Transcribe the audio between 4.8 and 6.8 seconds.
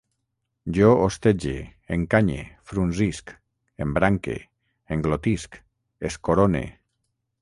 englotisc, escorone